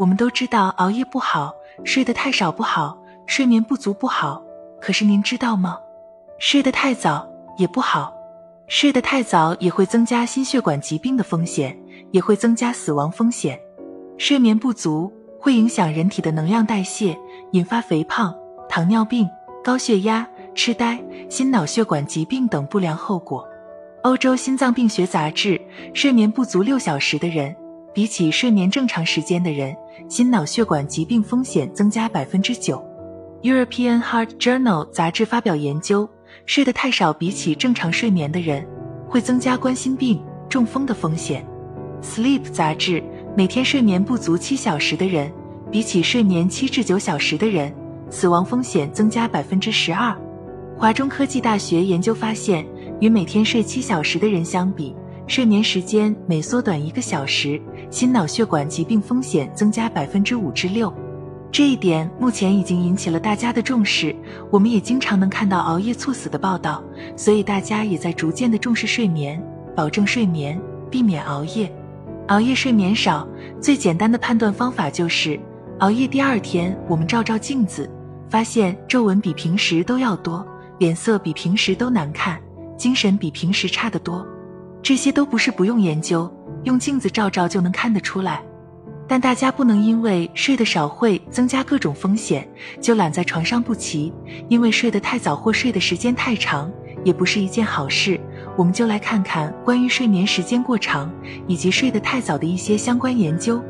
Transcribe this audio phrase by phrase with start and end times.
[0.00, 4.42] 我们都知道熬夜不好，睡得太少不好，睡眠不足不好。
[4.80, 5.78] 可是您知道吗？
[6.38, 7.28] 睡得太早
[7.58, 8.10] 也不好，
[8.66, 11.78] 睡得太早也会增加心血管疾病的风险，
[12.12, 13.60] 也会增加死亡风险。
[14.16, 17.14] 睡眠不足会影响人体的能量代谢，
[17.52, 18.34] 引发肥胖、
[18.70, 19.28] 糖尿病、
[19.62, 20.98] 高血压、痴呆、
[21.28, 23.46] 心脑血管疾病等不良后果。
[24.02, 25.60] 欧洲心脏病学杂志：
[25.92, 27.54] 睡眠不足六小时的人，
[28.00, 29.76] 比起睡眠正常时间的人，
[30.08, 32.82] 心脑血管疾病风险增加百分之九。
[33.42, 36.08] European Heart Journal 杂志发表研究。
[36.46, 38.66] 睡得太少，比起正常睡眠的人，
[39.06, 40.18] 会增加冠心病、
[40.48, 41.46] 中风的风险。
[42.02, 43.04] Sleep 杂志
[43.36, 45.30] 每天睡眠不足七小时的人，
[45.70, 47.70] 比起睡眠七至九小时的人，
[48.08, 50.16] 死亡风险增加百分之十二。
[50.74, 52.66] 华中科技大学研究发现，
[52.98, 54.96] 与每天睡七小时的人相比，
[55.30, 60.92] 睡眠时间每缩短一个小时，心脑血管疾病风险增加百分之五至六。
[61.52, 64.12] 这一点目前已经引起了大家的重视，
[64.50, 66.82] 我们也经常能看到熬夜猝死的报道，
[67.16, 69.40] 所以大家也在逐渐的重视睡眠，
[69.76, 71.72] 保证睡眠，避免熬夜。
[72.26, 73.24] 熬夜睡眠少，
[73.60, 75.38] 最简单的判断方法就是，
[75.78, 77.88] 熬夜第二天我们照照镜子，
[78.28, 80.44] 发现皱纹比平时都要多，
[80.80, 82.36] 脸色比平时都难看，
[82.76, 84.26] 精神比平时差得多。
[84.82, 86.30] 这些都不是不用研究，
[86.64, 88.42] 用镜子照照就能看得出来。
[89.06, 92.48] 但大家不能因为睡得少会增加各种风险，
[92.80, 94.12] 就懒在床上不起。
[94.48, 96.70] 因为睡得太早或睡的时间太长，
[97.02, 98.20] 也不是一件好事。
[98.56, 101.12] 我们就来看看关于睡眠时间过长
[101.48, 103.60] 以及睡得太早的一些相关研究。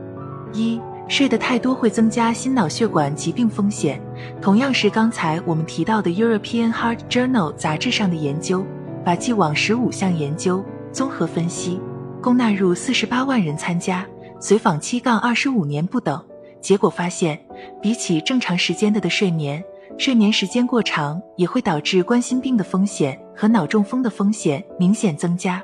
[0.52, 3.98] 一、睡得太多会增加心脑血管疾病风险。
[4.42, 8.66] 同样是刚才我们提到的 European Heart Journal 杂志上的研究，
[9.02, 11.80] 把既往十五项研究综合分析，
[12.20, 14.06] 共纳入四十八万人参加。
[14.40, 16.22] 随访七杠二十五年不等，
[16.60, 17.38] 结果发现，
[17.82, 19.62] 比起正常时间的的睡眠，
[19.98, 25.62] 睡眠时间过长也会导致冠心病的风险和脑中风的风险明显增加。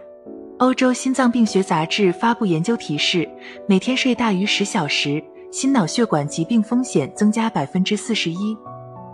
[0.58, 3.28] 欧洲心脏病学杂志发布研究提示，
[3.66, 8.56] 每天睡大于十小时，心脑血管疾病风险增加百分之四十一。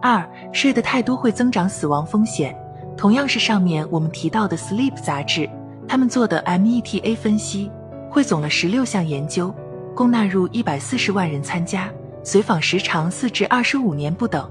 [0.01, 2.57] 二，睡得太多会增长死亡风险。
[2.97, 5.49] 同样是上面我们提到的 Sleep 杂志，
[5.93, 7.71] 他们做的 META 分析。
[8.11, 9.55] 汇总了十六项研究，
[9.95, 11.91] 共纳入一百四十万人参加，
[12.25, 14.51] 随访时长四至二十五年不等。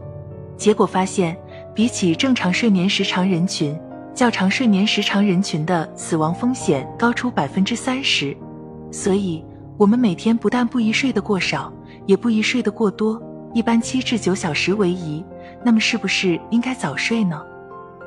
[0.56, 1.36] 结果发现，
[1.74, 3.76] 比起正常睡眠时长人群，
[4.14, 8.38] 较长睡眠时长人群的死亡风险高出百分之三十。
[8.92, 9.44] 所以，
[9.78, 11.74] 我们每天不但不宜睡得过少，
[12.06, 13.20] 也不宜睡得过多，
[13.56, 15.26] 一般七至九小时为宜。
[15.66, 17.42] 那么，是不是应该早睡呢？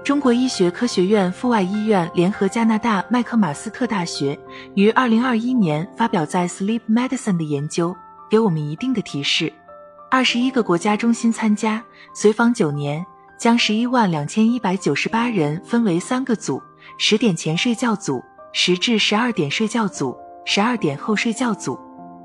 [0.04, 4.38] 中国医学科学院阜外医院联合加拿大麦克马斯特大学
[4.74, 7.96] 于二零二一年发表在《Sleep Medicine》的研究，
[8.30, 9.50] 给我们一定的提示。
[10.10, 11.82] 二十一个国家中心参加，
[12.14, 13.02] 随访九年，
[13.38, 16.62] 将十一万两千一百九十八人分为三个组：
[16.98, 18.22] 十点前睡觉组、
[18.52, 21.80] 十至十二点睡觉组、十二点后睡觉组。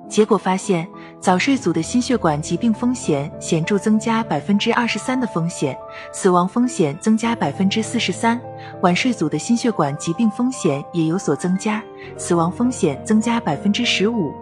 [0.09, 0.85] 结果发现，
[1.21, 5.77] 早睡组的心血管疾病风险显著增加百分之二十三的风险，
[6.13, 8.39] 死亡风险增加百分之四十三；
[8.81, 11.83] 晚睡组的心血管疾病风险也有所增加，
[12.17, 14.33] 死亡风险增加百分之十五。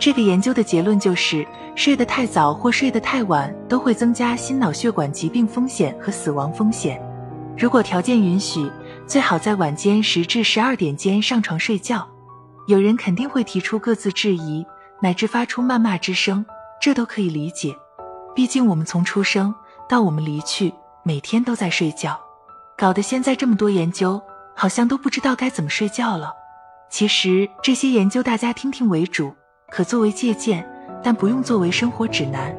[0.00, 7.00] 这个研究的结论就是，睡得太早或睡得太晚都会增加心脑血管疾病风险和死亡风险。
[7.56, 8.68] 如果条件允许，
[9.06, 12.04] 最好在晚间十至十二点间上床睡觉。
[12.66, 14.66] 有人肯定会提出各自质疑。
[15.00, 16.44] 乃至发出谩骂之声，
[16.80, 17.74] 这都可以理解。
[18.34, 19.54] 毕竟我们从出生
[19.88, 22.18] 到我们离去，每天都在睡觉，
[22.76, 24.20] 搞得现在这么多研究，
[24.54, 26.32] 好像都不知道该怎么睡觉了。
[26.90, 29.34] 其实这些研究大家听听为主，
[29.70, 30.68] 可作为借鉴，
[31.02, 32.54] 但不用作为生活指南。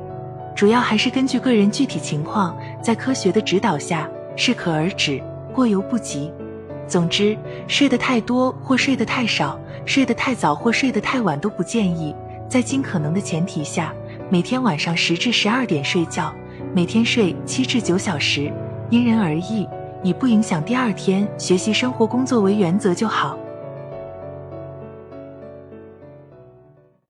[0.55, 5.21] 主要还是根据个人具体情况，在科学的指导下，适可而止，
[5.53, 6.33] 过犹不及。
[6.87, 7.37] 总之，
[7.67, 12.15] 睡得太多或睡得太少，睡得太早或睡得太晚都不建议。
[12.49, 13.93] 在尽可能的前提下，
[14.29, 16.33] 每天晚上十至十二点睡觉，
[16.73, 18.51] 每天睡七至九小时，
[18.89, 19.67] 因人而异，
[20.03, 23.37] 以不影响第二天学习、生活、工作为原则就好。